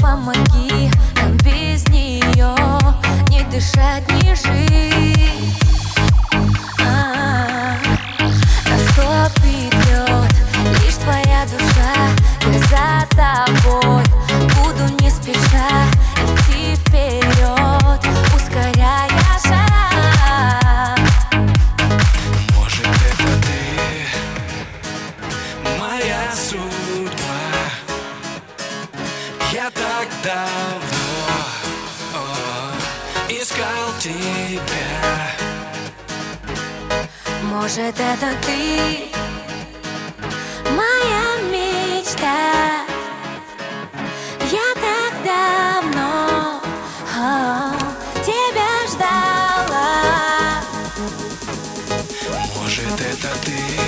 помоги. 0.00 0.85
я 29.66 29.70
так 29.72 30.08
давно 30.22 31.26
о, 32.14 32.22
искал 33.28 33.98
тебя. 33.98 34.60
Может 37.42 37.98
это 37.98 38.28
ты, 38.46 39.08
моя 40.70 41.36
мечта. 41.50 42.84
Я 44.52 44.68
так 44.74 45.12
давно 45.24 46.60
о, 47.18 47.72
тебя 48.24 48.86
ждала. 48.88 50.62
Может 52.54 53.00
это 53.00 53.28
ты? 53.44 53.85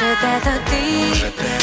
Может, 0.00 0.18
это 0.24 0.52
ты? 0.70 1.08
Может, 1.08 1.34
это 1.38 1.59